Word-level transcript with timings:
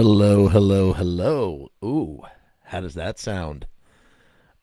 Hello, 0.00 0.46
hello, 0.46 0.92
hello. 0.92 1.72
Ooh, 1.84 2.22
how 2.62 2.80
does 2.80 2.94
that 2.94 3.18
sound? 3.18 3.66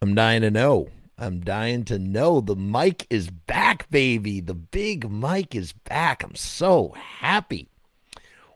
I'm 0.02 0.15
dying 0.15 0.44
to 0.44 0.50
know. 0.50 0.88
I'm 1.18 1.42
dying 1.42 1.84
to 1.86 2.00
know. 2.00 2.40
The 2.40 2.56
mic 2.56 3.06
is 3.10 3.29
back, 3.29 3.90
baby. 3.90 4.40
The 4.40 4.54
big 4.54 5.12
mic 5.12 5.54
is 5.54 5.74
back. 5.74 6.24
I'm 6.24 6.36
so 6.36 6.96
happy. 7.20 7.68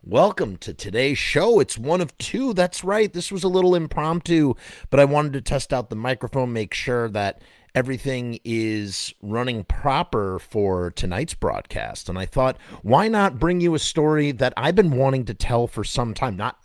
Welcome 0.04 0.56
to 0.60 0.74
today's 0.74 1.18
show. 1.18 1.60
It's 1.60 1.78
one 1.78 2.00
of 2.00 2.18
two. 2.18 2.54
That's 2.54 2.82
right. 2.82 3.12
This 3.12 3.30
was 3.30 3.44
a 3.44 3.50
little 3.50 3.76
impromptu, 3.76 4.54
but 4.90 5.02
I 5.02 5.06
wanted 5.06 5.34
to 5.34 5.42
test 5.42 5.74
out 5.74 5.90
the 5.90 5.98
microphone, 5.98 6.54
make 6.54 6.74
sure 6.74 7.10
that 7.10 7.42
everything 7.76 8.40
is 8.44 9.14
running 9.22 9.64
proper 9.64 10.40
for 10.40 10.92
tonight's 10.92 11.34
broadcast. 11.34 12.10
And 12.10 12.18
I 12.18 12.26
thought, 12.26 12.58
why 12.82 13.08
not 13.08 13.40
bring 13.40 13.62
you 13.62 13.76
a 13.76 13.80
story 13.80 14.32
that 14.34 14.54
I've 14.58 14.76
been 14.76 14.98
wanting 14.98 15.26
to 15.26 15.34
tell 15.34 15.68
for 15.68 15.84
some 15.84 16.14
time? 16.14 16.36
Not 16.36 16.58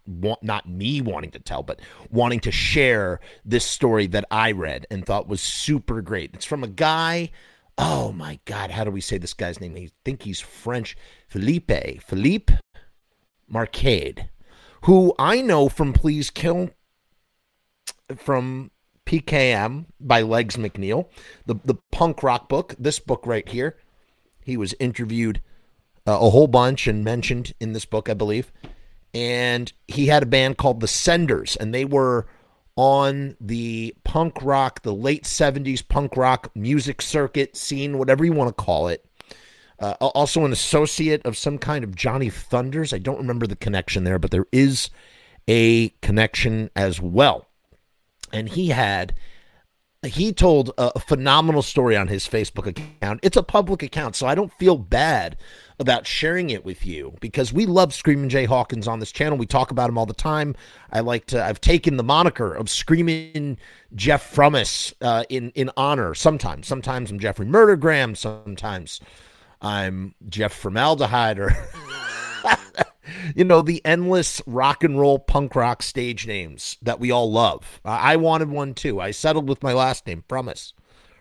not 0.43 0.69
me 0.69 1.01
wanting 1.01 1.31
to 1.33 1.39
tell, 1.39 1.63
but 1.63 1.81
wanting 2.11 2.41
to 2.41 2.53
share 2.53 3.21
this 3.45 3.65
story 3.65 4.07
that 4.09 4.25
I 4.31 4.53
read 4.53 4.87
and 4.91 5.05
thought 5.05 5.29
was 5.29 5.41
super 5.41 6.03
great. 6.03 6.31
It's 6.35 6.45
from 6.45 6.65
a 6.65 6.69
guy. 6.69 7.31
Oh 7.77 8.13
my 8.13 8.39
God, 8.45 8.71
how 8.71 8.85
do 8.85 8.91
we 8.91 9.01
say 9.01 9.19
this 9.19 9.35
guy's 9.35 9.61
name? 9.61 9.75
I 9.77 9.91
think 10.05 10.23
he's 10.23 10.41
French. 10.41 10.97
Philippe. 11.29 11.99
Philippe 12.07 12.55
Marcade, 13.49 14.29
who 14.83 15.15
I 15.19 15.41
know 15.41 15.69
from 15.69 15.93
Please 15.93 16.31
Kill 16.31 16.71
from 18.17 18.71
PKM 19.07 19.87
by 20.01 20.23
Legs 20.23 20.57
McNeil, 20.57 21.09
the, 21.47 21.57
the 21.65 21.77
punk 21.93 22.23
rock 22.23 22.49
book, 22.49 22.75
this 22.79 22.99
book 22.99 23.27
right 23.27 23.49
here. 23.49 23.77
He 24.43 24.57
was 24.57 24.75
interviewed 24.79 25.41
uh, 26.07 26.19
a 26.21 26.31
whole 26.31 26.47
bunch 26.47 26.87
and 26.87 27.05
mentioned 27.05 27.55
in 27.61 27.73
this 27.73 27.85
book, 27.85 28.09
I 28.09 28.15
believe. 28.15 28.53
And 29.13 29.73
he 29.89 30.07
had 30.07 30.23
a 30.23 30.27
band 30.27 30.59
called 30.59 30.81
The 30.81 30.89
Senders, 30.89 31.57
and 31.57 31.73
they 31.73 31.85
were 31.85 32.27
on 32.77 33.37
the 33.41 33.95
punk 34.03 34.43
rock, 34.43 34.83
the 34.83 34.95
late 34.95 35.25
70s 35.25 35.87
punk 35.87 36.17
rock 36.17 36.51
music 36.55 37.01
circuit 37.01 37.57
scene, 37.57 37.99
whatever 37.99 38.25
you 38.25 38.33
want 38.33 38.49
to 38.49 38.65
call 38.65 38.89
it. 38.89 39.05
Uh, 39.79 39.93
also, 40.01 40.45
an 40.45 40.53
associate 40.53 41.25
of 41.25 41.37
some 41.37 41.59
kind 41.59 41.85
of 41.85 41.95
Johnny 41.95 42.31
Thunders. 42.31 42.93
I 42.93 42.99
don't 42.99 43.19
remember 43.19 43.47
the 43.47 43.57
connection 43.57 44.05
there, 44.05 44.19
but 44.19 44.31
there 44.31 44.47
is 44.53 44.91
a 45.49 45.91
connection 46.01 46.71
as 46.75 47.01
well 47.01 47.47
and 48.35 48.49
he 48.49 48.69
had 48.69 49.15
he 50.03 50.33
told 50.33 50.71
a 50.77 51.01
phenomenal 51.01 51.63
story 51.63 51.97
on 51.97 52.09
his 52.09 52.29
Facebook 52.29 52.67
account. 52.67 53.21
It's 53.23 53.39
a 53.39 53.43
public 53.43 53.83
account, 53.83 54.17
so 54.17 54.27
I 54.27 54.35
don't 54.35 54.53
feel 54.53 54.77
bad 54.77 55.39
about 55.79 56.07
sharing 56.07 56.51
it 56.51 56.65
with 56.65 56.85
you 56.85 57.15
because 57.21 57.53
we 57.53 57.67
love 57.67 57.95
Screaming 57.95 58.29
Jay 58.29 58.45
Hawkins 58.45 58.87
on 58.87 59.01
this 59.01 59.11
channel. 59.11 59.39
We 59.39 59.47
talk 59.47 59.71
about 59.71 59.89
him 59.89 59.97
all 59.97 60.07
the 60.07 60.13
time. 60.13 60.55
I 60.93 61.01
like 61.01 61.27
to. 61.27 61.43
I've 61.43 61.61
taken 61.61 61.97
the 61.97 62.03
moniker 62.03 62.53
of 62.53 62.69
Screaming 62.69 63.57
Jeff 63.95 64.35
Frumess 64.35 64.93
uh, 65.01 65.25
in 65.31 65.51
in 65.53 65.71
honor. 65.77 66.15
Sometimes, 66.15 66.67
sometimes 66.67 67.11
I'm 67.11 67.19
Jeffrey 67.19 67.47
Murdergram. 67.47 68.17
Sometimes 68.17 69.01
I'm 69.63 70.15
Jeff 70.29 70.53
Formaldehyde 70.53 71.39
or. 71.39 71.51
you 73.35 73.45
know, 73.45 73.63
the 73.63 73.85
endless 73.85 74.43
rock 74.47 74.85
and 74.85 74.99
roll 74.99 75.19
punk 75.19 75.55
rock 75.55 75.83
stage 75.83 76.27
names 76.27 76.77
that 76.83 77.01
we 77.01 77.11
all 77.11 77.31
love. 77.31 77.81
I 77.85 78.17
wanted 78.17 78.51
one 78.51 78.75
too. 78.75 79.01
I 79.01 79.11
settled 79.11 79.49
with 79.49 79.63
my 79.63 79.73
last 79.73 80.07
name, 80.07 80.25
Promise, 80.29 80.73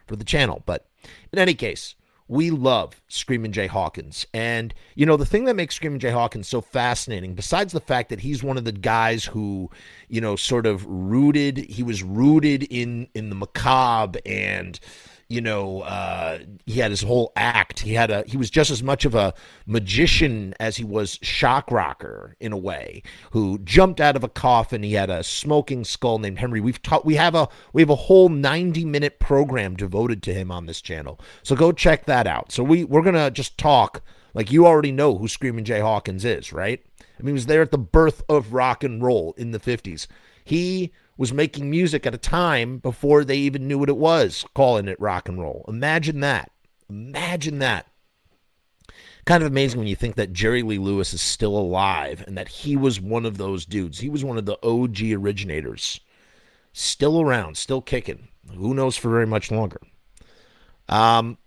for 0.08 0.16
the 0.16 0.24
channel. 0.24 0.64
But 0.66 0.88
in 1.32 1.40
any 1.40 1.54
case, 1.54 1.96
we 2.28 2.50
love 2.50 3.02
Screaming 3.08 3.52
Jay 3.52 3.68
Hawkins. 3.68 4.26
And, 4.34 4.74
you 4.96 5.06
know, 5.06 5.18
the 5.18 5.26
thing 5.26 5.46
that 5.46 5.56
makes 5.56 5.76
Screaming 5.76 6.00
Jay 6.00 6.10
Hawkins 6.10 6.48
so 6.48 6.62
fascinating, 6.62 7.36
besides 7.36 7.74
the 7.74 7.80
fact 7.80 8.10
that 8.10 8.22
he's 8.22 8.44
one 8.44 8.58
of 8.58 8.66
the 8.66 8.72
guys 8.72 9.26
who, 9.26 9.70
you 10.08 10.22
know, 10.22 10.36
sort 10.36 10.66
of 10.66 10.86
rooted, 10.86 11.58
he 11.58 11.84
was 11.84 12.02
rooted 12.02 12.64
in 12.64 13.08
in 13.14 13.30
the 13.30 13.36
macabre 13.36 14.20
and 14.26 14.80
you 15.34 15.42
know, 15.42 15.82
uh, 15.82 16.40
he 16.66 16.80
had 16.80 16.92
his 16.92 17.02
whole 17.02 17.32
act. 17.36 17.80
He 17.80 17.94
had 17.94 18.12
a 18.12 18.24
he 18.28 18.38
was 18.38 18.50
just 18.50 18.70
as 18.70 18.84
much 18.84 19.04
of 19.04 19.16
a 19.16 19.34
magician 19.66 20.54
as 20.60 20.78
he 20.78 20.84
was 20.84 21.18
shock 21.22 21.72
rocker 21.72 22.36
in 22.40 22.54
a 22.54 22.58
way, 22.58 23.02
who 23.32 23.58
jumped 23.60 24.00
out 24.00 24.16
of 24.16 24.24
a 24.24 24.30
coffin. 24.30 24.84
He 24.84 24.94
had 24.94 25.10
a 25.10 25.24
smoking 25.24 25.84
skull 25.84 26.20
named 26.20 26.40
Henry. 26.40 26.62
We've 26.62 26.82
taught 26.82 27.06
we 27.06 27.16
have 27.16 27.36
a 27.36 27.50
we 27.74 27.82
have 27.82 27.90
a 27.90 27.96
whole 27.96 28.30
90 28.30 28.86
minute 28.86 29.20
program 29.20 29.76
devoted 29.76 30.22
to 30.24 30.34
him 30.34 30.52
on 30.52 30.68
this 30.68 30.82
channel. 30.82 31.20
So 31.42 31.56
go 31.56 31.72
check 31.72 32.06
that 32.06 32.28
out. 32.28 32.52
So 32.52 32.64
we 32.64 32.84
we're 32.84 33.02
gonna 33.02 33.32
just 33.32 33.58
talk 33.58 34.02
like 34.34 34.52
you 34.52 34.68
already 34.68 34.92
know 34.92 35.18
who 35.18 35.28
Screaming 35.28 35.66
Jay 35.66 35.80
Hawkins 35.80 36.26
is, 36.26 36.54
right? 36.54 36.84
I 37.00 37.24
mean, 37.24 37.28
he 37.28 37.34
was 37.34 37.46
there 37.48 37.62
at 37.62 37.72
the 37.72 37.78
birth 37.78 38.24
of 38.30 38.54
rock 38.54 38.84
and 38.84 39.02
roll 39.04 39.34
in 39.38 39.52
the 39.52 39.60
50s. 39.60 40.08
He 40.44 40.92
was 41.18 41.34
making 41.34 41.70
music 41.70 42.06
at 42.06 42.16
a 42.16 42.18
time 42.18 42.78
before 42.78 43.24
they 43.24 43.38
even 43.38 43.68
knew 43.68 43.78
what 43.78 43.90
it 43.90 43.98
was, 43.98 44.46
calling 44.54 44.88
it 44.88 45.00
rock 45.00 45.30
and 45.30 45.40
roll. 45.40 45.66
Imagine 45.68 46.20
that. 46.22 46.52
Imagine 46.90 47.60
that. 47.60 47.88
Kind 49.26 49.42
of 49.42 49.48
amazing 49.48 49.80
when 49.80 49.88
you 49.88 49.96
think 49.96 50.16
that 50.16 50.34
Jerry 50.34 50.64
Lee 50.64 50.78
Lewis 50.78 51.14
is 51.14 51.22
still 51.22 51.56
alive 51.56 52.24
and 52.28 52.38
that 52.38 52.50
he 52.50 52.76
was 52.76 53.00
one 53.00 53.26
of 53.26 53.38
those 53.38 53.66
dudes. 53.66 54.00
He 54.00 54.10
was 54.10 54.24
one 54.24 54.38
of 54.38 54.46
the 54.46 54.58
OG 54.64 55.02
originators. 55.14 56.02
Still 56.74 57.22
around, 57.22 57.56
still 57.56 57.82
kicking. 57.82 58.28
Who 58.54 58.74
knows 58.74 58.98
for 58.98 59.10
very 59.10 59.28
much 59.28 59.50
longer. 59.50 59.80
Um, 60.90 61.38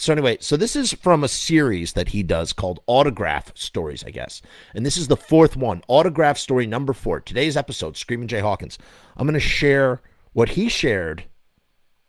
so 0.00 0.14
anyway, 0.14 0.38
so 0.40 0.56
this 0.56 0.76
is 0.76 0.94
from 0.94 1.22
a 1.22 1.28
series 1.28 1.92
that 1.92 2.08
he 2.08 2.22
does 2.22 2.54
called 2.54 2.80
Autograph 2.86 3.52
Stories, 3.54 4.02
I 4.02 4.10
guess. 4.10 4.40
And 4.74 4.86
this 4.86 4.96
is 4.96 5.08
the 5.08 5.16
fourth 5.16 5.58
one, 5.58 5.82
Autograph 5.88 6.38
Story 6.38 6.66
number 6.66 6.94
four. 6.94 7.20
Today's 7.20 7.54
episode, 7.54 7.98
Screaming 7.98 8.26
Jay 8.26 8.40
Hawkins. 8.40 8.78
I'm 9.18 9.26
going 9.26 9.34
to 9.34 9.40
share 9.40 10.00
what 10.32 10.48
he 10.48 10.70
shared 10.70 11.24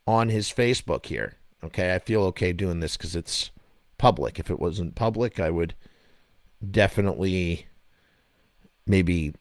on 0.07 0.29
his 0.29 0.47
Facebook 0.47 1.05
here. 1.05 1.33
Okay, 1.65 1.93
I 1.93 1.99
feel 1.99 2.23
okay 2.23 2.53
doing 2.53 2.79
this 2.79 2.95
because 2.95 3.13
it's 3.13 3.51
public. 3.97 4.39
If 4.39 4.49
it 4.49 4.59
wasn't 4.59 4.95
public, 4.95 5.41
I 5.41 5.49
would 5.49 5.75
definitely 6.71 7.67
maybe 8.87 9.33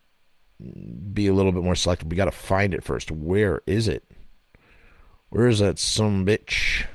be 1.12 1.28
a 1.28 1.32
little 1.32 1.52
bit 1.52 1.62
more 1.62 1.76
selective. 1.76 2.08
We 2.08 2.16
got 2.16 2.24
to 2.24 2.32
find 2.32 2.74
it 2.74 2.82
first. 2.82 3.12
Where 3.12 3.62
is 3.68 3.86
it? 3.86 4.02
Where 5.28 5.46
is 5.46 5.60
that 5.60 5.78
some 5.78 6.26
bitch? 6.26 6.86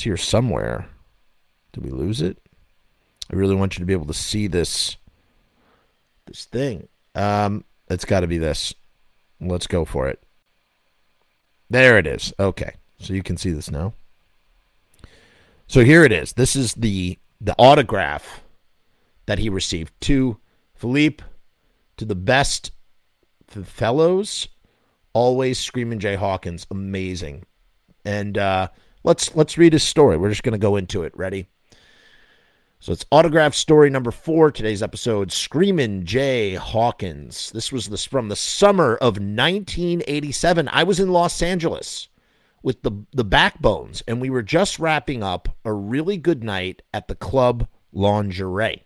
It's 0.00 0.04
here 0.06 0.16
somewhere. 0.16 0.88
Did 1.72 1.84
we 1.84 1.90
lose 1.90 2.22
it? 2.22 2.38
I 3.30 3.36
really 3.36 3.54
want 3.54 3.74
you 3.74 3.80
to 3.80 3.84
be 3.84 3.92
able 3.92 4.06
to 4.06 4.14
see 4.14 4.46
this 4.46 4.96
this 6.24 6.46
thing. 6.46 6.88
Um, 7.14 7.64
it's 7.90 8.06
got 8.06 8.20
to 8.20 8.26
be 8.26 8.38
this. 8.38 8.72
Let's 9.42 9.66
go 9.66 9.84
for 9.84 10.08
it. 10.08 10.22
There 11.68 11.98
it 11.98 12.06
is. 12.06 12.32
Okay. 12.40 12.76
So 12.98 13.12
you 13.12 13.22
can 13.22 13.36
see 13.36 13.50
this 13.50 13.70
now. 13.70 13.92
So 15.66 15.84
here 15.84 16.02
it 16.02 16.12
is. 16.12 16.32
This 16.32 16.56
is 16.56 16.72
the 16.72 17.18
the 17.38 17.54
autograph 17.58 18.40
that 19.26 19.38
he 19.38 19.50
received 19.50 19.92
to 20.00 20.38
Philippe, 20.76 21.22
to 21.98 22.06
the 22.06 22.14
best 22.14 22.72
fellows, 23.48 24.48
always 25.12 25.60
screaming 25.60 25.98
Jay 25.98 26.14
Hawkins, 26.14 26.66
amazing. 26.70 27.44
And 28.06 28.38
uh, 28.38 28.68
Let's 29.02 29.34
let's 29.34 29.56
read 29.56 29.72
his 29.72 29.82
story. 29.82 30.16
We're 30.16 30.28
just 30.28 30.42
going 30.42 30.52
to 30.52 30.58
go 30.58 30.76
into 30.76 31.02
it. 31.02 31.16
Ready? 31.16 31.46
So 32.80 32.92
it's 32.92 33.04
autograph 33.10 33.54
story 33.54 33.90
number 33.90 34.10
four. 34.10 34.50
Today's 34.50 34.82
episode: 34.82 35.32
Screamin' 35.32 36.04
Jay 36.04 36.54
Hawkins. 36.54 37.50
This 37.52 37.72
was 37.72 37.88
this 37.88 38.04
from 38.04 38.28
the 38.28 38.36
summer 38.36 38.96
of 38.96 39.18
1987. 39.18 40.68
I 40.68 40.82
was 40.84 41.00
in 41.00 41.12
Los 41.12 41.40
Angeles 41.40 42.08
with 42.62 42.82
the 42.82 42.92
the 43.12 43.24
Backbones, 43.24 44.02
and 44.06 44.20
we 44.20 44.28
were 44.28 44.42
just 44.42 44.78
wrapping 44.78 45.22
up 45.22 45.48
a 45.64 45.72
really 45.72 46.18
good 46.18 46.44
night 46.44 46.82
at 46.92 47.08
the 47.08 47.14
club 47.14 47.66
Lingerie. 47.92 48.84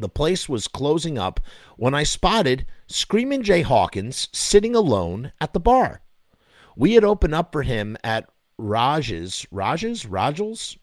The 0.00 0.08
place 0.08 0.48
was 0.48 0.68
closing 0.68 1.18
up 1.18 1.38
when 1.76 1.94
I 1.94 2.02
spotted 2.02 2.66
Screamin' 2.88 3.42
Jay 3.42 3.62
Hawkins 3.62 4.28
sitting 4.32 4.74
alone 4.74 5.32
at 5.40 5.52
the 5.52 5.60
bar. 5.60 6.00
We 6.76 6.94
had 6.94 7.04
opened 7.04 7.34
up 7.34 7.52
for 7.52 7.62
him 7.62 7.96
at 8.02 8.31
Rajes, 8.60 9.46
Rajes, 9.52 10.06
Rajals 10.06 10.76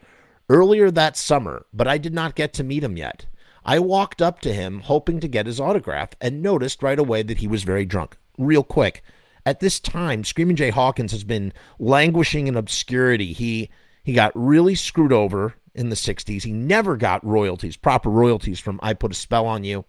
earlier 0.49 0.91
that 0.91 1.17
summer, 1.17 1.65
but 1.73 1.87
I 1.87 1.97
did 1.97 2.13
not 2.13 2.35
get 2.35 2.53
to 2.53 2.63
meet 2.63 2.83
him 2.83 2.97
yet. 2.97 3.25
I 3.65 3.79
walked 3.79 4.21
up 4.21 4.39
to 4.41 4.53
him 4.53 4.79
hoping 4.79 5.19
to 5.19 5.27
get 5.27 5.45
his 5.45 5.59
autograph 5.59 6.09
and 6.21 6.41
noticed 6.41 6.81
right 6.81 6.97
away 6.97 7.23
that 7.23 7.37
he 7.37 7.47
was 7.47 7.63
very 7.63 7.85
drunk. 7.85 8.17
Real 8.37 8.63
quick, 8.63 9.03
at 9.45 9.59
this 9.59 9.79
time, 9.79 10.23
Screaming 10.23 10.55
Jay 10.55 10.69
Hawkins 10.69 11.11
has 11.11 11.23
been 11.23 11.53
languishing 11.77 12.47
in 12.47 12.55
obscurity. 12.55 13.33
He 13.33 13.69
he 14.03 14.13
got 14.13 14.31
really 14.33 14.75
screwed 14.75 15.13
over 15.13 15.55
in 15.75 15.89
the 15.89 15.95
60s. 15.95 16.43
He 16.43 16.51
never 16.51 16.97
got 16.97 17.25
royalties, 17.25 17.77
proper 17.77 18.09
royalties 18.09 18.59
from 18.59 18.79
I 18.81 18.93
Put 18.93 19.11
a 19.11 19.15
Spell 19.15 19.45
on 19.45 19.63
You. 19.63 19.85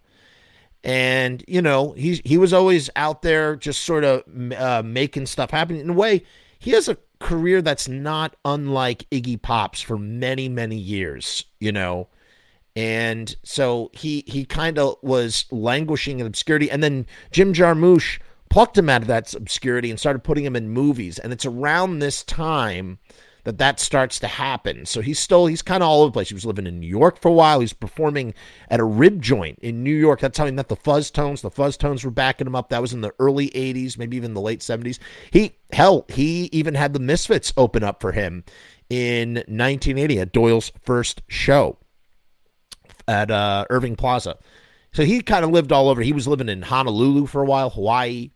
And, 0.83 1.43
you 1.47 1.61
know, 1.61 1.93
he, 1.93 2.21
he 2.25 2.37
was 2.37 2.53
always 2.53 2.89
out 2.95 3.21
there 3.21 3.55
just 3.55 3.81
sort 3.81 4.03
of 4.03 4.23
uh, 4.55 4.83
making 4.83 5.27
stuff 5.27 5.51
happen. 5.51 5.75
In 5.75 5.89
a 5.89 5.93
way, 5.93 6.23
he 6.59 6.71
has 6.71 6.87
a 6.87 6.97
career 7.21 7.61
that's 7.61 7.87
not 7.87 8.35
unlike 8.43 9.09
Iggy 9.11 9.41
Pop's 9.41 9.81
for 9.81 9.97
many, 9.97 10.49
many 10.49 10.75
years, 10.75 11.45
you 11.59 11.71
know. 11.71 12.07
And 12.75 13.35
so 13.43 13.89
he 13.93 14.23
he 14.27 14.45
kind 14.45 14.77
of 14.79 14.97
was 15.01 15.45
languishing 15.51 16.19
in 16.19 16.27
obscurity. 16.27 16.69
And 16.69 16.83
then 16.83 17.05
Jim 17.31 17.53
Jarmusch 17.53 18.19
plucked 18.49 18.77
him 18.77 18.89
out 18.89 19.01
of 19.01 19.07
that 19.07 19.33
obscurity 19.33 19.89
and 19.89 19.99
started 19.99 20.23
putting 20.23 20.45
him 20.45 20.55
in 20.55 20.69
movies. 20.69 21.19
And 21.19 21.31
it's 21.31 21.45
around 21.45 21.99
this 21.99 22.23
time 22.23 22.99
that 23.43 23.57
that 23.57 23.79
starts 23.79 24.19
to 24.19 24.27
happen. 24.27 24.85
So 24.85 25.01
he's 25.01 25.19
still 25.19 25.45
he's 25.45 25.61
kind 25.61 25.83
of 25.83 25.89
all 25.89 26.01
over 26.01 26.09
the 26.09 26.13
place. 26.13 26.29
He 26.29 26.35
was 26.35 26.45
living 26.45 26.67
in 26.67 26.79
New 26.79 26.87
York 26.87 27.19
for 27.19 27.29
a 27.29 27.33
while. 27.33 27.59
He's 27.59 27.73
performing 27.73 28.33
at 28.69 28.79
a 28.79 28.83
rib 28.83 29.21
joint 29.21 29.59
in 29.59 29.83
New 29.83 29.95
York. 29.95 30.19
That's 30.19 30.37
how 30.37 30.45
he 30.45 30.51
met 30.51 30.69
the 30.69 30.75
Fuzztones. 30.75 31.41
The 31.41 31.51
Fuzztones 31.51 32.03
were 32.05 32.11
backing 32.11 32.47
him 32.47 32.55
up. 32.55 32.69
That 32.69 32.81
was 32.81 32.93
in 32.93 33.01
the 33.01 33.13
early 33.19 33.49
'80s, 33.49 33.97
maybe 33.97 34.17
even 34.17 34.33
the 34.33 34.41
late 34.41 34.59
'70s. 34.59 34.99
He 35.31 35.55
hell, 35.71 36.05
he 36.09 36.49
even 36.51 36.75
had 36.75 36.93
the 36.93 36.99
Misfits 36.99 37.53
open 37.57 37.83
up 37.83 38.01
for 38.01 38.11
him 38.11 38.43
in 38.89 39.35
1980 39.35 40.19
at 40.19 40.33
Doyle's 40.33 40.71
first 40.83 41.21
show 41.27 41.77
at 43.07 43.31
uh, 43.31 43.65
Irving 43.69 43.95
Plaza. 43.95 44.37
So 44.93 45.05
he 45.05 45.21
kind 45.21 45.45
of 45.45 45.51
lived 45.51 45.71
all 45.71 45.89
over. 45.89 46.01
He 46.01 46.13
was 46.13 46.27
living 46.27 46.49
in 46.49 46.61
Honolulu 46.61 47.25
for 47.27 47.41
a 47.41 47.45
while, 47.45 47.69
Hawaii, 47.69 48.31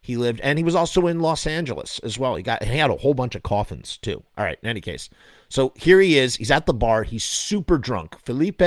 he 0.00 0.16
lived, 0.16 0.40
and 0.40 0.58
he 0.58 0.64
was 0.64 0.74
also 0.74 1.06
in 1.06 1.20
Los 1.20 1.46
Angeles 1.46 1.98
as 2.00 2.18
well. 2.18 2.34
He 2.36 2.42
got 2.42 2.62
he 2.62 2.78
had 2.78 2.90
a 2.90 2.96
whole 2.96 3.14
bunch 3.14 3.34
of 3.34 3.42
coffins 3.42 3.98
too. 3.98 4.22
All 4.36 4.44
right, 4.44 4.58
in 4.62 4.68
any 4.68 4.80
case, 4.80 5.10
so 5.48 5.72
here 5.76 6.00
he 6.00 6.18
is. 6.18 6.36
He's 6.36 6.50
at 6.50 6.66
the 6.66 6.74
bar. 6.74 7.02
He's 7.02 7.24
super 7.24 7.78
drunk. 7.78 8.18
Felipe 8.24 8.62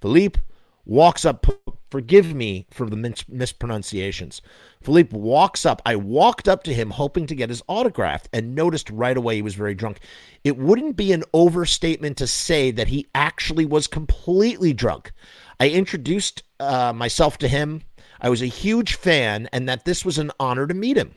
Philippe 0.00 0.40
walks 0.84 1.24
up. 1.24 1.46
Forgive 1.90 2.34
me 2.34 2.66
for 2.70 2.88
the 2.88 2.96
mis- 2.96 3.28
mispronunciations. 3.28 4.42
Philippe 4.82 5.16
walks 5.16 5.64
up. 5.64 5.80
I 5.86 5.96
walked 5.96 6.46
up 6.46 6.62
to 6.64 6.74
him 6.74 6.90
hoping 6.90 7.26
to 7.26 7.34
get 7.34 7.48
his 7.48 7.62
autograph 7.66 8.28
and 8.32 8.54
noticed 8.54 8.90
right 8.90 9.16
away 9.16 9.36
he 9.36 9.42
was 9.42 9.54
very 9.54 9.74
drunk. 9.74 10.00
It 10.44 10.58
wouldn't 10.58 10.96
be 10.96 11.12
an 11.12 11.24
overstatement 11.32 12.18
to 12.18 12.26
say 12.26 12.70
that 12.72 12.88
he 12.88 13.06
actually 13.14 13.64
was 13.64 13.86
completely 13.86 14.74
drunk. 14.74 15.12
I 15.58 15.70
introduced 15.70 16.42
uh, 16.60 16.92
myself 16.92 17.38
to 17.38 17.48
him 17.48 17.82
I 18.20 18.28
was 18.28 18.42
a 18.42 18.46
huge 18.46 18.94
fan 18.94 19.48
and 19.52 19.68
that 19.68 19.84
this 19.84 20.04
was 20.04 20.18
an 20.18 20.32
honor 20.40 20.66
to 20.66 20.74
meet 20.74 20.96
him. 20.96 21.14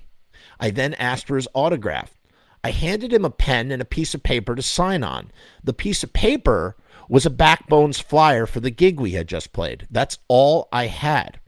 I 0.60 0.70
then 0.70 0.94
asked 0.96 1.28
for 1.28 1.36
his 1.36 1.48
autograph. 1.54 2.18
I 2.64 2.72
handed 2.72 3.12
him 3.12 3.26
a 3.26 3.32
pen 3.32 3.72
and 3.72 3.82
a 3.82 3.86
piece 3.86 4.14
of 4.14 4.22
paper 4.22 4.56
to 4.56 4.62
sign 4.62 5.04
on. 5.04 5.32
The 5.64 5.74
piece 5.74 6.04
of 6.04 6.14
paper 6.14 6.76
was 7.10 7.26
a 7.26 7.32
Backbones 7.32 8.00
flyer 8.00 8.46
for 8.46 8.60
the 8.60 8.70
gig 8.70 9.00
we 9.00 9.12
had 9.12 9.28
just 9.28 9.52
played. 9.52 9.88
That's 9.90 10.20
all 10.28 10.70
I 10.72 10.88
had. 10.88 11.40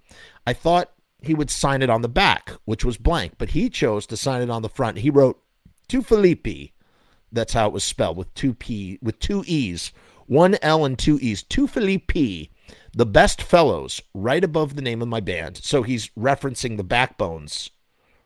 I 0.45 0.53
thought 0.53 0.91
he 1.21 1.33
would 1.33 1.49
sign 1.49 1.81
it 1.81 1.89
on 1.89 2.01
the 2.01 2.09
back, 2.09 2.51
which 2.65 2.83
was 2.83 2.97
blank, 2.97 3.33
but 3.37 3.51
he 3.51 3.69
chose 3.69 4.05
to 4.07 4.17
sign 4.17 4.41
it 4.41 4.49
on 4.49 4.61
the 4.61 4.69
front. 4.69 4.97
He 4.97 5.09
wrote 5.09 5.41
to 5.89 6.01
Felipe. 6.01 6.71
That's 7.31 7.53
how 7.53 7.67
it 7.67 7.73
was 7.73 7.83
spelled 7.83 8.17
with 8.17 8.33
two 8.33 8.53
P 8.53 8.99
with 9.01 9.19
two 9.19 9.43
E's, 9.47 9.91
one 10.25 10.57
L 10.61 10.83
and 10.83 10.97
two 10.97 11.17
E's. 11.21 11.43
To 11.43 11.67
Felipe 11.67 12.49
the 12.93 13.05
Best 13.05 13.41
Fellows, 13.41 14.01
right 14.13 14.43
above 14.43 14.75
the 14.75 14.81
name 14.81 15.01
of 15.01 15.07
my 15.07 15.19
band. 15.19 15.57
So 15.57 15.83
he's 15.83 16.09
referencing 16.09 16.77
the 16.77 16.83
backbones 16.83 17.71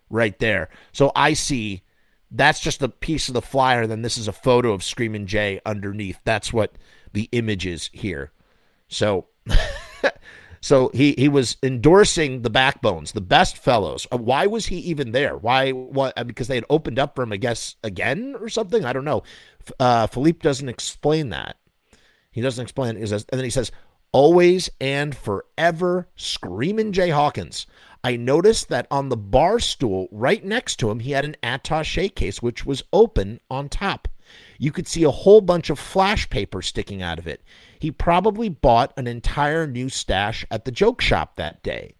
right 0.09 0.37
there. 0.39 0.69
So 0.91 1.11
I 1.15 1.33
see 1.33 1.83
that's 2.31 2.59
just 2.59 2.81
a 2.81 2.89
piece 2.89 3.27
of 3.27 3.33
the 3.33 3.41
flyer. 3.41 3.87
Then 3.87 4.01
this 4.01 4.17
is 4.17 4.27
a 4.27 4.33
photo 4.33 4.73
of 4.73 4.83
Screaming 4.83 5.25
Jay 5.25 5.61
underneath. 5.65 6.19
That's 6.23 6.51
what 6.51 6.77
the 7.13 7.29
image 7.31 7.65
is 7.65 7.89
here. 7.93 8.31
So. 8.87 9.27
So 10.59 10.89
he 10.93 11.13
he 11.17 11.29
was 11.29 11.55
endorsing 11.63 12.41
the 12.41 12.49
backbones, 12.49 13.11
the 13.11 13.21
best 13.21 13.57
fellows. 13.57 14.07
Uh, 14.11 14.17
why 14.17 14.47
was 14.47 14.65
he 14.65 14.77
even 14.79 15.11
there? 15.11 15.37
Why 15.37 15.71
what? 15.71 16.17
Uh, 16.17 16.23
because 16.23 16.47
they 16.47 16.55
had 16.55 16.65
opened 16.69 16.99
up 16.99 17.15
for 17.15 17.23
him, 17.23 17.31
I 17.31 17.37
guess, 17.37 17.75
again 17.83 18.35
or 18.39 18.49
something. 18.49 18.83
I 18.83 18.91
don't 18.91 19.05
know. 19.05 19.23
Uh, 19.79 20.07
Philippe 20.07 20.39
doesn't 20.39 20.67
explain 20.67 21.29
that. 21.29 21.57
He 22.31 22.41
doesn't 22.41 22.61
explain 22.61 22.97
it. 22.97 23.11
And 23.11 23.25
then 23.31 23.43
he 23.43 23.49
says, 23.49 23.71
always 24.17 24.67
and 24.81 25.15
forever 25.15 26.07
screaming 26.15 26.91
Jay 26.91 27.11
Hawkins. 27.11 27.67
I 28.03 28.15
noticed 28.15 28.67
that 28.69 28.87
on 28.89 29.09
the 29.09 29.15
bar 29.15 29.59
stool 29.59 30.07
right 30.11 30.43
next 30.43 30.77
to 30.77 30.89
him, 30.89 31.01
he 31.01 31.11
had 31.11 31.23
an 31.23 31.35
attache 31.43 32.09
case 32.09 32.41
which 32.41 32.65
was 32.65 32.81
open 32.91 33.39
on 33.51 33.69
top. 33.69 34.07
You 34.57 34.71
could 34.71 34.87
see 34.87 35.03
a 35.03 35.11
whole 35.11 35.41
bunch 35.41 35.69
of 35.69 35.77
flash 35.77 36.27
paper 36.31 36.63
sticking 36.63 37.03
out 37.03 37.19
of 37.19 37.27
it. 37.27 37.43
He 37.77 37.91
probably 37.91 38.49
bought 38.49 38.91
an 38.97 39.05
entire 39.05 39.67
new 39.67 39.87
stash 39.87 40.43
at 40.49 40.65
the 40.65 40.71
joke 40.71 40.99
shop 40.99 41.35
that 41.35 41.61
day. 41.61 41.93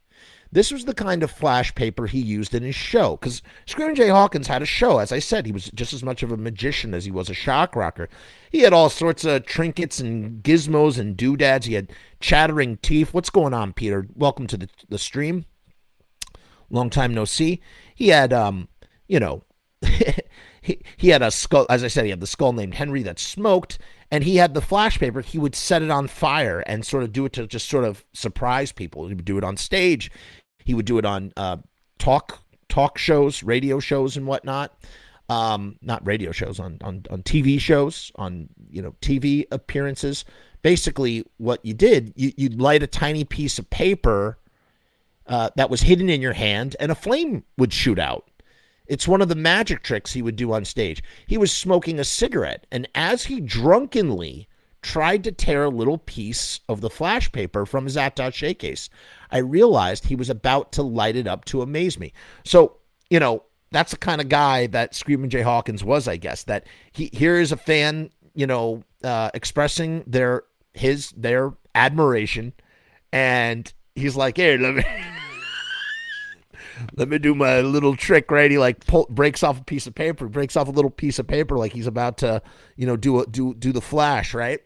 This 0.52 0.72
was 0.72 0.86
the 0.86 0.94
kind 0.94 1.24
of 1.24 1.32
flash 1.32 1.74
paper 1.76 2.08
he 2.08 2.20
used 2.20 2.56
in 2.56 2.64
his 2.64 2.76
show 2.76 3.18
because 3.18 3.42
Screaming 3.66 3.96
Jay 3.96 4.08
Hawkins 4.08 4.48
had 4.48 4.62
a 4.62 4.66
show. 4.66 5.00
As 5.00 5.12
I 5.12 5.20
said, 5.20 5.46
he 5.46 5.52
was 5.52 5.70
just 5.76 5.94
as 5.94 6.04
much 6.04 6.24
of 6.24 6.32
a 6.32 6.38
magician 6.38 6.94
as 6.94 7.06
he 7.06 7.12
was 7.12 7.30
a 7.30 7.34
shock 7.34 7.76
rocker. 7.76 8.10
He 8.52 8.60
had 8.62 8.74
all 8.74 8.90
sorts 8.90 9.26
of 9.26 9.46
trinkets 9.46 10.00
and 10.00 10.42
gizmos 10.44 10.98
and 10.98 11.18
doodads. 11.18 11.66
He 11.66 11.74
had 11.74 11.92
chattering 12.20 12.78
teeth. 12.78 13.14
What's 13.14 13.30
going 13.30 13.54
on, 13.54 13.74
Peter? 13.74 14.08
Welcome 14.16 14.48
to 14.48 14.58
the, 14.58 14.70
the 14.90 14.98
stream. 14.98 15.46
Long 16.70 16.90
time 16.90 17.14
no 17.14 17.26
see. 17.26 17.62
He 17.96 18.10
had, 18.10 18.34
um, 18.34 18.68
you 19.08 19.20
know, 19.20 19.44
he, 20.62 20.82
he 20.98 21.10
had 21.10 21.22
a 21.22 21.32
skull. 21.32 21.66
As 21.70 21.84
I 21.84 21.88
said, 21.88 22.04
he 22.04 22.10
had 22.10 22.20
the 22.20 22.28
skull 22.28 22.54
named 22.54 22.76
Henry 22.76 23.04
that 23.04 23.20
smoked, 23.20 23.80
and 24.12 24.24
he 24.24 24.38
had 24.38 24.54
the 24.54 24.62
flash 24.62 25.00
paper. 25.00 25.22
He 25.22 25.38
would 25.38 25.56
set 25.56 25.82
it 25.82 25.90
on 25.90 26.08
fire 26.08 26.60
and 26.62 26.86
sort 26.86 27.04
of 27.04 27.14
do 27.14 27.26
it 27.26 27.34
to 27.34 27.48
just 27.48 27.70
sort 27.70 27.86
of 27.86 28.06
surprise 28.14 28.72
people. 28.72 29.08
He 29.08 29.14
would 29.14 29.26
do 29.26 29.38
it 29.38 29.44
on 29.44 29.58
stage. 29.58 30.12
He 30.68 30.74
would 30.74 30.86
do 30.86 30.98
it 30.98 31.06
on 31.06 31.32
uh, 31.38 31.56
talk 31.98 32.42
talk 32.68 32.98
shows, 32.98 33.42
radio 33.42 33.80
shows, 33.80 34.18
and 34.18 34.28
whatnot. 34.28 34.78
Um, 35.30 35.78
not 35.82 36.06
radio 36.06 36.34
shows, 36.34 36.60
on, 36.60 36.78
on 36.82 37.06
on 37.10 37.24
TV 37.24 37.58
shows, 37.58 38.12
on 38.16 38.50
you 38.70 38.82
know 38.82 38.94
TV 39.02 39.46
appearances. 39.50 40.26
Basically, 40.64 41.24
what 41.38 41.64
you 41.64 41.74
did, 41.74 42.12
you, 42.18 42.34
you'd 42.36 42.60
light 42.60 42.84
a 42.84 42.88
tiny 42.88 43.24
piece 43.24 43.58
of 43.58 43.70
paper 43.70 44.40
uh, 45.26 45.52
that 45.56 45.70
was 45.70 45.84
hidden 45.84 46.10
in 46.10 46.22
your 46.22 46.34
hand, 46.34 46.76
and 46.82 46.92
a 46.92 46.96
flame 46.96 47.46
would 47.58 47.72
shoot 47.72 47.98
out. 47.98 48.30
It's 48.88 49.08
one 49.08 49.22
of 49.22 49.30
the 49.30 49.36
magic 49.36 49.84
tricks 49.84 50.12
he 50.12 50.22
would 50.22 50.36
do 50.36 50.52
on 50.52 50.66
stage. 50.66 51.02
He 51.28 51.38
was 51.38 51.54
smoking 51.54 51.98
a 51.98 52.04
cigarette, 52.04 52.68
and 52.74 52.90
as 52.94 53.24
he 53.24 53.40
drunkenly 53.40 54.50
tried 54.88 55.26
to 55.26 55.34
tear 55.34 55.66
a 55.66 55.70
little 55.70 55.98
piece 55.98 56.62
of 56.70 56.80
the 56.80 56.90
flash 56.90 57.30
paper 57.34 57.66
from 57.66 57.84
his 57.84 57.98
attache 57.98 58.54
case. 58.54 58.90
I 59.30 59.40
realized 59.40 60.06
he 60.06 60.16
was 60.16 60.30
about 60.30 60.72
to 60.74 60.82
light 60.82 61.18
it 61.18 61.28
up 61.28 61.44
to 61.46 61.62
amaze 61.62 62.00
me. 62.00 62.14
So, 62.46 62.78
you 63.10 63.20
know, 63.20 63.44
that's 63.72 63.92
the 63.92 63.98
kind 63.98 64.22
of 64.22 64.30
guy 64.30 64.68
that 64.68 64.96
Screaming 64.96 65.30
Jay 65.30 65.42
Hawkins 65.42 65.84
was, 65.84 66.08
I 66.08 66.16
guess. 66.16 66.46
That 66.46 66.68
he 66.94 67.10
here 67.12 67.36
is 67.36 67.52
a 67.52 67.58
fan, 67.58 68.12
you 68.34 68.48
know, 68.48 68.82
uh, 69.04 69.30
expressing 69.34 70.06
their 70.08 70.44
his 70.74 71.12
their 71.12 71.54
admiration, 71.76 72.54
and 73.12 73.72
he's 73.94 74.16
like, 74.16 74.38
"Here, 74.38 74.58
let 74.58 74.76
me." 74.76 74.86
let 76.96 77.10
me 77.10 77.18
do 77.18 77.36
my 77.36 77.60
little 77.60 77.98
trick, 77.98 78.32
right? 78.32 78.50
He 78.50 78.58
like 78.58 78.86
pull, 78.86 79.06
breaks 79.10 79.44
off 79.44 79.60
a 79.60 79.64
piece 79.64 79.86
of 79.86 79.96
paper, 79.96 80.30
breaks 80.30 80.56
off 80.56 80.70
a 80.70 80.72
little 80.72 80.92
piece 80.92 81.20
of 81.20 81.28
paper, 81.28 81.58
like 81.58 81.74
he's 81.74 81.88
about 81.88 82.20
to, 82.20 82.42
you 82.78 82.88
know, 82.88 82.96
do 82.96 83.20
a, 83.20 83.26
do 83.26 83.54
do 83.54 83.74
the 83.74 83.82
flash, 83.82 84.34
right? 84.34 84.62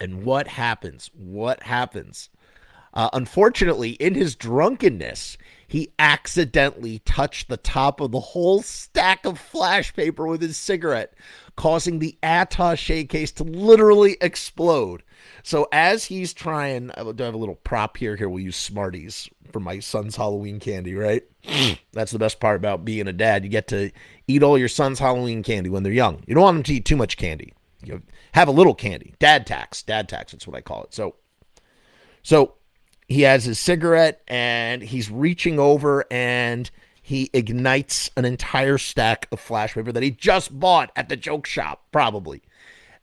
And 0.00 0.24
what 0.24 0.48
happens? 0.48 1.10
What 1.14 1.62
happens? 1.62 2.28
Uh, 2.94 3.10
unfortunately, 3.12 3.90
in 3.90 4.14
his 4.14 4.34
drunkenness, 4.34 5.36
he 5.66 5.92
accidentally 5.98 7.00
touched 7.00 7.48
the 7.48 7.58
top 7.58 8.00
of 8.00 8.10
the 8.10 8.20
whole 8.20 8.62
stack 8.62 9.26
of 9.26 9.38
flash 9.38 9.92
paper 9.94 10.26
with 10.26 10.40
his 10.40 10.56
cigarette, 10.56 11.14
causing 11.56 11.98
the 11.98 12.16
attache 12.22 13.04
case 13.04 13.30
to 13.32 13.44
literally 13.44 14.16
explode. 14.20 15.02
So 15.42 15.68
as 15.70 16.06
he's 16.06 16.32
trying, 16.32 16.90
I 16.92 17.12
do 17.12 17.22
have 17.22 17.34
a 17.34 17.38
little 17.38 17.56
prop 17.56 17.98
here. 17.98 18.16
Here 18.16 18.28
we'll 18.28 18.42
use 18.42 18.56
Smarties 18.56 19.28
for 19.52 19.60
my 19.60 19.78
son's 19.80 20.16
Halloween 20.16 20.58
candy, 20.58 20.94
right? 20.94 21.22
That's 21.92 22.12
the 22.12 22.18
best 22.18 22.40
part 22.40 22.56
about 22.56 22.84
being 22.84 23.06
a 23.06 23.12
dad. 23.12 23.44
You 23.44 23.50
get 23.50 23.68
to 23.68 23.90
eat 24.26 24.42
all 24.42 24.58
your 24.58 24.68
son's 24.68 24.98
Halloween 24.98 25.42
candy 25.42 25.68
when 25.68 25.82
they're 25.82 25.92
young. 25.92 26.22
You 26.26 26.34
don't 26.34 26.44
want 26.44 26.56
them 26.56 26.62
to 26.64 26.74
eat 26.74 26.86
too 26.86 26.96
much 26.96 27.18
candy. 27.18 27.52
You 27.82 28.02
have 28.32 28.48
a 28.48 28.52
little 28.52 28.74
candy. 28.74 29.14
Dad 29.18 29.46
tax. 29.46 29.82
Dad 29.82 30.08
tax. 30.08 30.32
That's 30.32 30.46
what 30.46 30.56
I 30.56 30.60
call 30.60 30.84
it. 30.84 30.94
So, 30.94 31.14
so 32.22 32.54
he 33.06 33.22
has 33.22 33.44
his 33.44 33.58
cigarette 33.58 34.22
and 34.28 34.82
he's 34.82 35.10
reaching 35.10 35.58
over 35.58 36.04
and 36.10 36.70
he 37.00 37.30
ignites 37.32 38.10
an 38.16 38.26
entire 38.26 38.76
stack 38.76 39.28
of 39.32 39.40
flash 39.40 39.74
paper 39.74 39.92
that 39.92 40.02
he 40.02 40.10
just 40.10 40.58
bought 40.58 40.92
at 40.94 41.08
the 41.08 41.16
joke 41.16 41.46
shop, 41.46 41.84
probably, 41.90 42.42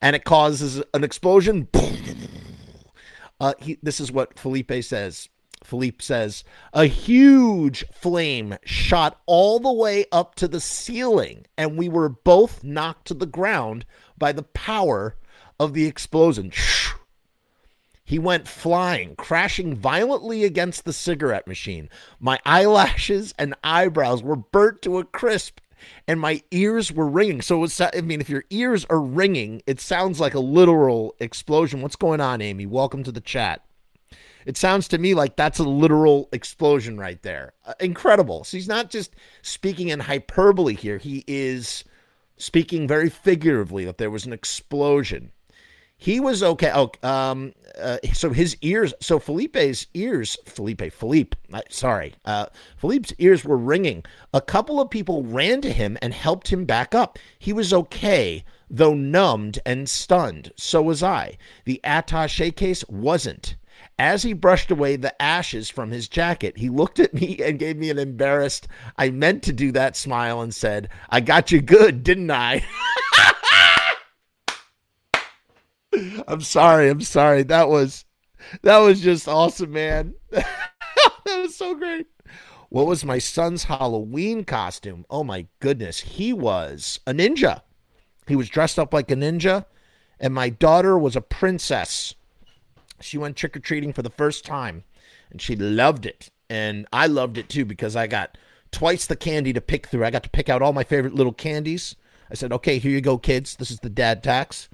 and 0.01 0.15
it 0.15 0.23
causes 0.23 0.83
an 0.93 1.03
explosion. 1.03 1.67
Uh, 3.37 3.53
he, 3.59 3.77
this 3.83 3.99
is 3.99 4.13
what 4.13 4.39
Felipe 4.39 4.71
says. 4.81 5.27
Philippe 5.65 5.97
says, 5.99 6.43
a 6.73 6.85
huge 6.85 7.83
flame 7.91 8.57
shot 8.63 9.19
all 9.25 9.59
the 9.59 9.73
way 9.73 10.05
up 10.11 10.35
to 10.35 10.47
the 10.47 10.61
ceiling, 10.61 11.45
and 11.57 11.77
we 11.77 11.89
were 11.89 12.07
both 12.07 12.63
knocked 12.63 13.07
to 13.07 13.13
the 13.13 13.25
ground 13.25 13.85
by 14.17 14.31
the 14.31 14.43
power 14.43 15.15
of 15.59 15.73
the 15.73 15.85
explosion. 15.85 16.51
He 18.03 18.19
went 18.19 18.47
flying, 18.47 19.15
crashing 19.15 19.75
violently 19.75 20.43
against 20.43 20.85
the 20.85 20.93
cigarette 20.93 21.47
machine. 21.47 21.89
My 22.19 22.39
eyelashes 22.45 23.33
and 23.39 23.55
eyebrows 23.63 24.21
were 24.21 24.35
burnt 24.35 24.83
to 24.83 24.99
a 24.99 25.03
crisp. 25.03 25.59
and 26.07 26.19
my 26.19 26.41
ears 26.51 26.91
were 26.91 27.07
ringing. 27.07 27.41
So 27.41 27.63
it's, 27.63 27.79
I 27.79 27.89
mean, 28.03 28.21
if 28.21 28.29
your 28.29 28.43
ears 28.49 28.85
are 28.89 29.01
ringing, 29.01 29.61
it 29.67 29.79
sounds 29.79 30.19
like 30.19 30.33
a 30.33 30.39
literal 30.39 31.15
explosion. 31.19 31.81
What's 31.81 31.95
going 31.95 32.21
on, 32.21 32.41
Amy? 32.41 32.65
Welcome 32.65 33.03
to 33.03 33.11
the 33.11 33.21
chat. 33.21 33.61
It 34.45 34.57
sounds 34.57 34.87
to 34.89 34.99
me 34.99 35.15
like 35.15 35.35
that's 35.35 35.59
a 35.59 35.63
literal 35.63 36.29
explosion 36.31 36.97
right 36.97 37.21
there. 37.23 37.53
Uh, 37.65 37.73
incredible. 37.79 38.43
So 38.43 38.57
he's 38.57 38.67
not 38.67 38.91
just 38.91 39.15
speaking 39.41 39.89
in 39.89 39.99
hyperbole 39.99 40.75
here. 40.75 40.99
He 40.99 41.23
is 41.27 41.83
speaking 42.37 42.87
very 42.87 43.09
figuratively 43.09 43.85
that 43.85 43.97
there 43.97 44.11
was 44.11 44.25
an 44.25 44.33
explosion. 44.33 45.31
He 45.97 46.19
was 46.19 46.43
okay. 46.43 46.71
Oh, 46.73 46.91
um, 47.03 47.53
uh, 47.79 47.97
so 48.13 48.31
his 48.31 48.57
ears, 48.61 48.93
so 48.99 49.17
Felipe's 49.17 49.87
ears, 49.93 50.37
Felipe, 50.45 50.91
Felipe, 50.91 51.35
uh, 51.53 51.61
sorry, 51.69 52.13
uh, 52.25 52.47
Felipe's 52.77 53.13
ears 53.17 53.45
were 53.45 53.57
ringing. 53.57 54.03
A 54.33 54.41
couple 54.41 54.81
of 54.81 54.89
people 54.89 55.23
ran 55.23 55.61
to 55.61 55.71
him 55.71 55.97
and 56.01 56.13
helped 56.13 56.49
him 56.49 56.65
back 56.65 56.93
up. 56.93 57.17
He 57.39 57.53
was 57.53 57.73
okay, 57.73 58.43
though 58.69 58.93
numbed 58.93 59.59
and 59.65 59.87
stunned. 59.87 60.51
So 60.57 60.81
was 60.81 61.01
I. 61.01 61.37
The 61.63 61.79
attache 61.83 62.51
case 62.51 62.83
wasn't. 62.89 63.55
As 63.97 64.23
he 64.23 64.33
brushed 64.33 64.71
away 64.71 64.97
the 64.97 65.19
ashes 65.21 65.69
from 65.69 65.91
his 65.91 66.09
jacket, 66.09 66.57
he 66.57 66.69
looked 66.69 66.99
at 66.99 67.13
me 67.13 67.39
and 67.41 67.57
gave 67.57 67.77
me 67.77 67.89
an 67.89 67.97
embarrassed, 67.97 68.67
I 68.97 69.09
meant 69.09 69.41
to 69.43 69.53
do 69.53 69.71
that 69.71 69.95
smile 69.95 70.41
and 70.41 70.53
said, 70.53 70.89
I 71.09 71.21
got 71.21 71.51
you 71.51 71.61
good, 71.61 72.03
didn't 72.03 72.31
I? 72.31 72.65
I'm 76.27 76.41
sorry. 76.41 76.89
I'm 76.89 77.01
sorry. 77.01 77.43
That 77.43 77.69
was 77.69 78.05
that 78.61 78.77
was 78.79 79.01
just 79.01 79.27
awesome, 79.27 79.71
man. 79.71 80.13
that 80.31 80.45
was 81.25 81.55
so 81.55 81.75
great. 81.75 82.07
What 82.69 82.87
was 82.87 83.05
my 83.05 83.19
son's 83.19 83.63
Halloween 83.63 84.43
costume? 84.43 85.05
Oh 85.09 85.23
my 85.23 85.47
goodness. 85.59 85.99
He 85.99 86.33
was 86.33 86.99
a 87.07 87.13
ninja. 87.13 87.61
He 88.27 88.35
was 88.35 88.49
dressed 88.49 88.79
up 88.79 88.93
like 88.93 89.11
a 89.11 89.15
ninja, 89.15 89.65
and 90.19 90.33
my 90.33 90.49
daughter 90.49 90.97
was 90.97 91.15
a 91.15 91.21
princess. 91.21 92.15
She 93.01 93.17
went 93.17 93.35
trick 93.35 93.55
or 93.55 93.59
treating 93.59 93.93
for 93.93 94.01
the 94.01 94.09
first 94.09 94.45
time 94.45 94.83
and 95.31 95.41
she 95.41 95.55
loved 95.55 96.05
it. 96.05 96.29
And 96.49 96.87
I 96.93 97.07
loved 97.07 97.37
it 97.37 97.49
too 97.49 97.65
because 97.65 97.95
I 97.95 98.07
got 98.07 98.37
twice 98.71 99.07
the 99.07 99.15
candy 99.15 99.53
to 99.53 99.61
pick 99.61 99.87
through. 99.87 100.05
I 100.05 100.11
got 100.11 100.23
to 100.23 100.29
pick 100.29 100.49
out 100.49 100.61
all 100.61 100.73
my 100.73 100.83
favorite 100.83 101.15
little 101.15 101.33
candies. 101.33 101.95
I 102.29 102.35
said, 102.35 102.51
okay, 102.53 102.79
here 102.79 102.91
you 102.91 103.01
go, 103.01 103.17
kids. 103.17 103.55
This 103.55 103.71
is 103.71 103.79
the 103.79 103.89
dad 103.89 104.23
tax. 104.23 104.69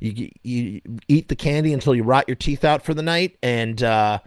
You, 0.00 0.30
you 0.42 0.80
eat 1.08 1.28
the 1.28 1.36
candy 1.36 1.72
until 1.72 1.94
you 1.94 2.02
rot 2.02 2.28
your 2.28 2.34
teeth 2.34 2.64
out 2.64 2.84
for 2.84 2.92
the 2.92 3.02
night, 3.02 3.38
and 3.42 3.82
uh, 3.82 4.18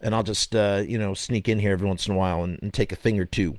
and 0.00 0.14
I'll 0.14 0.22
just 0.22 0.56
uh, 0.56 0.82
you 0.86 0.96
know 0.96 1.12
sneak 1.12 1.50
in 1.50 1.58
here 1.58 1.72
every 1.72 1.86
once 1.86 2.06
in 2.08 2.14
a 2.14 2.16
while 2.16 2.44
and, 2.44 2.58
and 2.62 2.72
take 2.72 2.92
a 2.92 2.96
thing 2.96 3.20
or 3.20 3.26
two. 3.26 3.58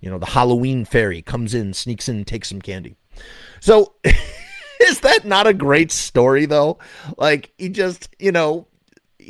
You 0.00 0.10
know, 0.10 0.18
the 0.18 0.26
Halloween 0.26 0.84
fairy 0.84 1.22
comes 1.22 1.54
in, 1.54 1.74
sneaks 1.74 2.08
in, 2.08 2.18
and 2.18 2.26
takes 2.26 2.50
some 2.50 2.62
candy. 2.62 2.94
So, 3.58 3.94
is 4.04 5.00
that 5.00 5.24
not 5.24 5.48
a 5.48 5.52
great 5.52 5.90
story 5.90 6.46
though? 6.46 6.78
Like 7.16 7.50
he 7.58 7.68
just, 7.68 8.14
you 8.20 8.30
know, 8.30 8.67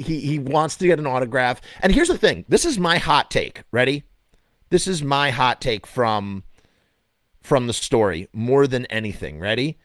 he 0.02 0.20
he 0.20 0.38
wants 0.38 0.76
to 0.76 0.86
get 0.86 0.98
an 0.98 1.06
autograph. 1.06 1.60
And 1.80 1.92
here's 1.92 2.08
the 2.08 2.18
thing: 2.18 2.44
this 2.48 2.64
is 2.64 2.78
my 2.78 2.98
hot 2.98 3.30
take. 3.30 3.62
Ready? 3.70 4.04
This 4.70 4.86
is 4.86 5.02
my 5.02 5.30
hot 5.30 5.60
take 5.60 5.86
from 5.86 6.44
from 7.40 7.66
the 7.66 7.72
story 7.72 8.28
more 8.32 8.66
than 8.66 8.86
anything. 8.86 9.38
Ready? 9.38 9.78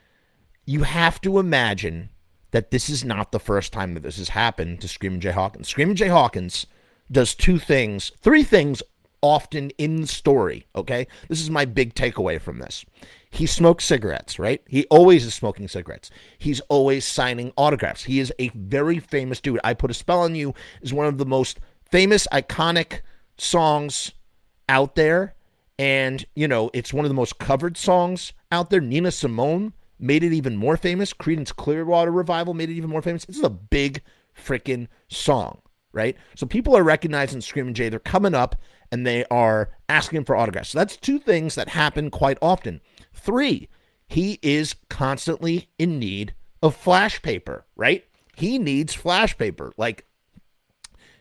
You 0.66 0.84
have 0.84 1.20
to 1.22 1.40
imagine 1.40 2.10
that 2.52 2.72
this 2.72 2.90
is 2.90 3.04
not 3.04 3.32
the 3.32 3.40
first 3.40 3.74
time 3.74 3.96
that 3.96 4.04
this 4.04 4.18
has 4.18 4.30
happened 4.30 4.80
to 4.82 4.88
Screaming 4.88 5.20
Jay 5.20 5.32
Hawkins. 5.32 5.68
Screaming 5.68 5.96
Jay 5.96 6.08
Hawkins 6.08 6.66
does 7.12 7.36
two 7.36 7.60
things, 7.60 8.12
three 8.22 8.44
things 8.44 8.82
often 9.22 9.72
in 9.72 10.02
the 10.02 10.08
story. 10.08 10.68
Okay, 10.76 11.08
this 11.30 11.42
is 11.42 11.50
my 11.50 11.66
big 11.66 11.96
takeaway 11.96 12.40
from 12.40 12.60
this. 12.60 12.86
He 13.34 13.48
smokes 13.48 13.84
cigarettes, 13.86 14.38
right? 14.38 14.62
He 14.68 14.86
always 14.92 15.26
is 15.26 15.34
smoking 15.34 15.68
cigarettes. 15.68 16.12
He's 16.38 16.60
always 16.70 17.04
signing 17.04 17.52
autographs. 17.58 18.04
He 18.04 18.20
is 18.20 18.32
a 18.38 18.50
very 18.50 19.00
famous 19.00 19.42
dude. 19.42 19.60
I 19.64 19.74
Put 19.74 19.90
a 19.90 19.96
Spell 19.96 20.22
on 20.22 20.36
You 20.36 20.54
is 20.84 20.94
one 20.94 21.08
of 21.08 21.18
the 21.18 21.26
most 21.26 21.60
famous, 21.90 22.28
iconic 22.32 23.00
songs 23.40 24.12
out 24.70 24.94
there. 24.94 25.34
And, 25.80 26.24
you 26.36 26.48
know, 26.48 26.70
it's 26.76 26.94
one 26.94 27.06
of 27.06 27.10
the 27.10 27.16
most 27.16 27.40
covered 27.40 27.76
songs 27.76 28.34
out 28.52 28.70
there. 28.70 28.80
Nina 28.80 29.10
Simone 29.10 29.74
made 29.98 30.24
it 30.24 30.32
even 30.32 30.56
more 30.56 30.78
famous. 30.78 31.12
Creedence 31.12 31.56
Clearwater 31.56 32.12
Revival 32.12 32.54
made 32.54 32.70
it 32.70 32.76
even 32.76 32.92
more 32.92 33.02
famous. 33.02 33.26
This 33.26 33.38
is 33.38 33.44
a 33.44 33.50
big 33.50 34.04
freaking 34.38 34.88
song, 35.08 35.60
right? 35.94 36.18
So 36.36 36.46
people 36.46 36.76
are 36.76 36.84
recognizing 36.84 37.40
Screaming 37.40 37.74
Jay. 37.74 37.88
They're 37.88 38.00
coming 38.00 38.34
up 38.34 38.56
and 38.92 39.08
they 39.08 39.24
are 39.32 39.70
asking 39.88 40.26
for 40.26 40.36
autographs. 40.36 40.70
So 40.70 40.80
that's 40.80 40.98
two 40.98 41.20
things 41.20 41.56
that 41.56 41.70
happen 41.70 42.10
quite 42.10 42.38
often. 42.42 42.82
Three, 43.14 43.70
he 44.08 44.40
is 44.42 44.76
constantly 44.90 45.70
in 45.80 46.00
need 46.00 46.34
of 46.62 46.76
flash 46.76 47.22
paper, 47.22 47.66
right? 47.76 48.06
He 48.36 48.58
needs 48.60 48.94
flash 48.94 49.38
paper. 49.38 49.72
Like, 49.78 50.06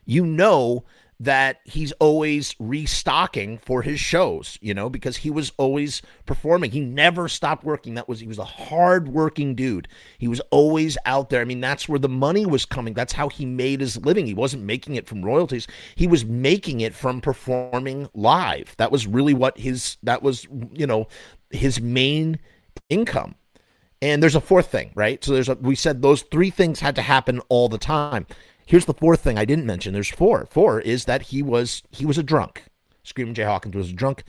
you 0.04 0.26
know 0.26 0.84
that 1.22 1.60
he's 1.62 1.92
always 1.92 2.52
restocking 2.58 3.56
for 3.58 3.82
his 3.82 4.00
shows, 4.00 4.58
you 4.60 4.74
know, 4.74 4.90
because 4.90 5.16
he 5.16 5.30
was 5.30 5.52
always 5.56 6.02
performing. 6.26 6.72
He 6.72 6.80
never 6.80 7.28
stopped 7.28 7.62
working. 7.62 7.94
That 7.94 8.08
was 8.08 8.18
he 8.18 8.26
was 8.26 8.40
a 8.40 8.44
hard 8.44 9.06
working 9.06 9.54
dude. 9.54 9.86
He 10.18 10.26
was 10.26 10.40
always 10.50 10.98
out 11.06 11.30
there. 11.30 11.40
I 11.40 11.44
mean, 11.44 11.60
that's 11.60 11.88
where 11.88 12.00
the 12.00 12.08
money 12.08 12.44
was 12.44 12.64
coming. 12.64 12.92
That's 12.92 13.12
how 13.12 13.28
he 13.28 13.46
made 13.46 13.80
his 13.80 13.96
living. 13.98 14.26
He 14.26 14.34
wasn't 14.34 14.64
making 14.64 14.96
it 14.96 15.06
from 15.06 15.22
royalties. 15.24 15.68
He 15.94 16.08
was 16.08 16.24
making 16.24 16.80
it 16.80 16.92
from 16.92 17.20
performing 17.20 18.08
live. 18.14 18.74
That 18.78 18.90
was 18.90 19.06
really 19.06 19.34
what 19.34 19.56
his 19.56 19.98
that 20.02 20.24
was, 20.24 20.48
you 20.72 20.88
know, 20.88 21.06
his 21.50 21.80
main 21.80 22.40
income. 22.88 23.36
And 24.00 24.20
there's 24.20 24.34
a 24.34 24.40
fourth 24.40 24.66
thing, 24.66 24.90
right? 24.96 25.22
So 25.22 25.32
there's 25.32 25.48
a, 25.48 25.54
we 25.54 25.76
said 25.76 26.02
those 26.02 26.22
three 26.22 26.50
things 26.50 26.80
had 26.80 26.96
to 26.96 27.02
happen 27.02 27.38
all 27.48 27.68
the 27.68 27.78
time. 27.78 28.26
Here's 28.66 28.86
the 28.86 28.94
fourth 28.94 29.20
thing 29.20 29.38
I 29.38 29.44
didn't 29.44 29.66
mention. 29.66 29.92
There's 29.92 30.10
four. 30.10 30.46
Four 30.50 30.80
is 30.80 31.04
that 31.06 31.22
he 31.22 31.42
was 31.42 31.82
he 31.90 32.06
was 32.06 32.18
a 32.18 32.22
drunk. 32.22 32.64
Screaming 33.02 33.34
Jay 33.34 33.44
Hawkins 33.44 33.74
was 33.74 33.90
a 33.90 33.94
drunk. 33.94 34.24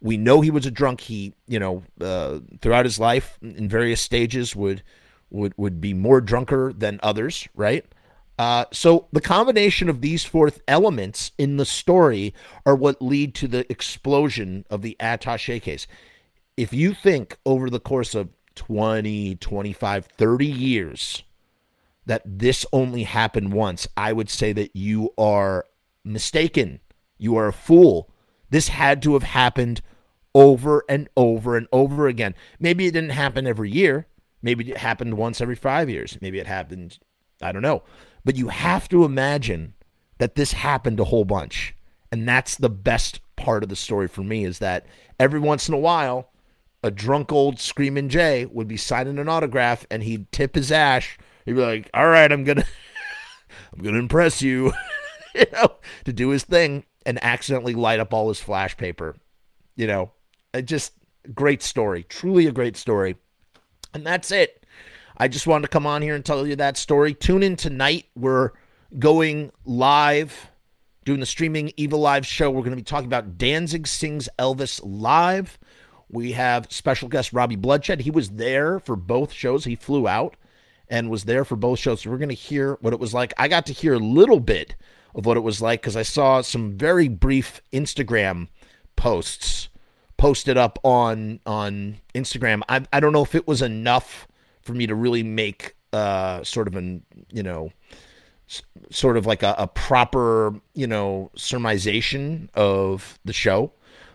We 0.00 0.16
know 0.16 0.40
he 0.40 0.50
was 0.50 0.66
a 0.66 0.70
drunk. 0.70 1.00
He, 1.00 1.34
you 1.46 1.58
know, 1.58 1.82
uh, 2.00 2.40
throughout 2.60 2.84
his 2.84 2.98
life 2.98 3.38
in 3.42 3.68
various 3.68 4.00
stages 4.00 4.54
would 4.54 4.82
would 5.30 5.54
would 5.56 5.80
be 5.80 5.94
more 5.94 6.20
drunker 6.20 6.72
than 6.72 7.00
others, 7.02 7.48
right? 7.54 7.84
Uh, 8.38 8.66
so 8.70 9.08
the 9.12 9.20
combination 9.20 9.88
of 9.88 10.02
these 10.02 10.22
four 10.24 10.50
elements 10.68 11.32
in 11.38 11.56
the 11.56 11.64
story 11.64 12.34
are 12.66 12.76
what 12.76 13.00
lead 13.00 13.34
to 13.34 13.48
the 13.48 13.70
explosion 13.72 14.66
of 14.68 14.82
the 14.82 14.94
attache 15.00 15.58
case 15.58 15.86
if 16.56 16.72
you 16.72 16.94
think 16.94 17.36
over 17.44 17.68
the 17.68 17.80
course 17.80 18.14
of 18.14 18.30
20, 18.54 19.36
25, 19.36 20.06
30 20.06 20.46
years 20.46 21.22
that 22.06 22.22
this 22.24 22.64
only 22.72 23.02
happened 23.02 23.52
once, 23.52 23.86
I 23.96 24.12
would 24.12 24.30
say 24.30 24.52
that 24.52 24.74
you 24.74 25.12
are 25.18 25.66
mistaken. 26.04 26.80
You 27.18 27.36
are 27.36 27.48
a 27.48 27.52
fool. 27.52 28.10
This 28.50 28.68
had 28.68 29.02
to 29.02 29.14
have 29.14 29.24
happened 29.24 29.82
over 30.34 30.84
and 30.88 31.08
over 31.16 31.56
and 31.56 31.66
over 31.72 32.06
again. 32.06 32.34
Maybe 32.60 32.86
it 32.86 32.92
didn't 32.92 33.10
happen 33.10 33.46
every 33.46 33.70
year. 33.70 34.06
Maybe 34.42 34.70
it 34.70 34.76
happened 34.76 35.14
once 35.14 35.40
every 35.40 35.56
five 35.56 35.90
years. 35.90 36.18
Maybe 36.20 36.38
it 36.38 36.46
happened, 36.46 36.98
I 37.42 37.52
don't 37.52 37.62
know. 37.62 37.82
But 38.24 38.36
you 38.36 38.48
have 38.48 38.88
to 38.90 39.04
imagine 39.04 39.74
that 40.18 40.34
this 40.34 40.52
happened 40.52 41.00
a 41.00 41.04
whole 41.04 41.24
bunch. 41.24 41.74
And 42.12 42.28
that's 42.28 42.56
the 42.56 42.70
best 42.70 43.20
part 43.36 43.62
of 43.62 43.68
the 43.68 43.76
story 43.76 44.08
for 44.08 44.22
me 44.22 44.44
is 44.44 44.58
that 44.60 44.86
every 45.18 45.40
once 45.40 45.68
in 45.68 45.74
a 45.74 45.78
while, 45.78 46.30
a 46.82 46.90
drunk 46.90 47.32
old 47.32 47.58
screaming 47.58 48.08
Jay 48.08 48.46
would 48.46 48.68
be 48.68 48.76
signing 48.76 49.18
an 49.18 49.28
autograph 49.28 49.86
and 49.90 50.02
he'd 50.02 50.30
tip 50.32 50.54
his 50.54 50.70
ash. 50.70 51.18
He'd 51.46 51.54
be 51.54 51.60
like, 51.60 51.88
"All 51.94 52.08
right, 52.08 52.30
I'm 52.30 52.44
gonna, 52.44 52.64
I'm 53.72 53.82
gonna 53.82 53.98
impress 53.98 54.42
you," 54.42 54.72
you 55.34 55.46
know, 55.52 55.76
to 56.04 56.12
do 56.12 56.28
his 56.30 56.44
thing 56.44 56.84
and 57.06 57.22
accidentally 57.22 57.74
light 57.74 58.00
up 58.00 58.12
all 58.12 58.28
his 58.28 58.40
flash 58.40 58.76
paper. 58.76 59.16
You 59.76 59.86
know, 59.86 60.10
it 60.52 60.66
just 60.66 60.92
great 61.34 61.62
story, 61.62 62.02
truly 62.02 62.46
a 62.46 62.52
great 62.52 62.76
story, 62.76 63.16
and 63.94 64.04
that's 64.04 64.30
it. 64.30 64.66
I 65.16 65.28
just 65.28 65.46
wanted 65.46 65.62
to 65.62 65.68
come 65.68 65.86
on 65.86 66.02
here 66.02 66.14
and 66.14 66.24
tell 66.24 66.46
you 66.46 66.56
that 66.56 66.76
story. 66.76 67.14
Tune 67.14 67.42
in 67.42 67.56
tonight. 67.56 68.06
We're 68.14 68.50
going 68.98 69.50
live, 69.64 70.50
doing 71.04 71.20
the 71.20 71.26
streaming 71.26 71.72
Evil 71.76 72.00
Live 72.00 72.26
show. 72.26 72.50
We're 72.50 72.60
going 72.60 72.70
to 72.72 72.76
be 72.76 72.82
talking 72.82 73.06
about 73.06 73.38
Danzig 73.38 73.86
sings 73.86 74.28
Elvis 74.38 74.78
live. 74.84 75.58
We 76.10 76.32
have 76.32 76.70
special 76.70 77.08
guest 77.08 77.32
Robbie 77.32 77.56
Bloodshed. 77.56 78.00
He 78.00 78.10
was 78.10 78.30
there 78.30 78.78
for 78.78 78.94
both 78.94 79.32
shows. 79.32 79.64
He 79.64 79.74
flew 79.74 80.06
out 80.06 80.36
and 80.88 81.10
was 81.10 81.24
there 81.24 81.44
for 81.44 81.56
both 81.56 81.78
shows. 81.78 82.02
So 82.02 82.10
we're 82.10 82.18
going 82.18 82.28
to 82.28 82.34
hear 82.34 82.78
what 82.80 82.92
it 82.92 83.00
was 83.00 83.14
like. 83.14 83.34
I 83.38 83.48
got 83.48 83.66
to 83.66 83.72
hear 83.72 83.94
a 83.94 83.98
little 83.98 84.40
bit 84.40 84.74
of 85.14 85.26
what 85.26 85.36
it 85.36 85.40
was 85.40 85.60
like 85.60 85.80
because 85.80 85.96
I 85.96 86.02
saw 86.02 86.42
some 86.42 86.76
very 86.76 87.08
brief 87.08 87.60
Instagram 87.72 88.48
posts 88.96 89.68
posted 90.16 90.56
up 90.56 90.78
on 90.82 91.40
on 91.46 91.98
Instagram. 92.14 92.62
I, 92.68 92.84
I 92.92 93.00
don't 93.00 93.12
know 93.12 93.22
if 93.22 93.34
it 93.34 93.46
was 93.46 93.62
enough 93.62 94.28
for 94.62 94.72
me 94.72 94.86
to 94.86 94.94
really 94.94 95.22
make 95.22 95.76
uh, 95.92 96.42
sort 96.44 96.68
of 96.68 96.76
an 96.76 97.02
you 97.32 97.42
know 97.42 97.72
sort 98.90 99.16
of 99.16 99.26
like 99.26 99.42
a, 99.42 99.54
a 99.58 99.66
proper 99.66 100.54
you 100.74 100.86
know 100.86 101.30
sermonization 101.36 102.48
of 102.54 103.18
the 103.24 103.32
show, 103.32 103.72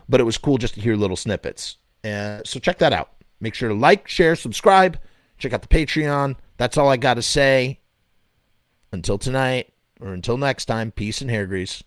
but 0.08 0.20
it 0.20 0.24
was 0.24 0.38
cool 0.38 0.58
just 0.58 0.74
to 0.74 0.80
hear 0.80 0.96
little 0.96 1.16
snippets 1.16 1.76
Uh, 2.04 2.40
so 2.44 2.58
check 2.58 2.78
that 2.78 2.92
out. 2.92 3.10
Make 3.40 3.54
sure 3.54 3.68
to 3.68 3.74
like, 3.74 4.06
share, 4.08 4.36
subscribe. 4.36 4.98
Check 5.38 5.52
out 5.52 5.62
the 5.62 5.68
Patreon. 5.68 6.36
That's 6.62 6.78
all 6.78 6.88
I 6.88 6.96
got 6.96 7.14
to 7.14 7.22
say. 7.22 7.80
Until 8.92 9.18
tonight 9.18 9.72
or 10.00 10.12
until 10.12 10.38
next 10.38 10.66
time, 10.66 10.92
peace 10.92 11.20
and 11.20 11.28
hair 11.28 11.44
grease. 11.44 11.82